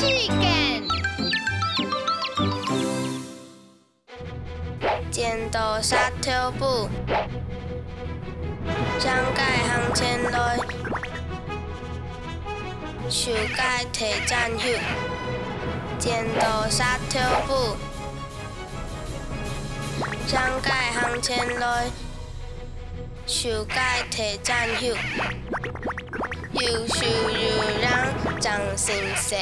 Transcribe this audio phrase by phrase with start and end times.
[0.00, 0.88] Chicken。
[5.10, 6.88] 前途沙丘步，
[8.98, 10.36] 上盖行千里，
[13.10, 14.70] 树改提战袖。
[15.98, 17.76] 前途沙丘步，
[20.26, 21.92] 上盖行千里，
[23.26, 24.96] 树改提战袖。
[26.54, 27.29] 优秀。
[28.40, 29.36] ちゃん先生。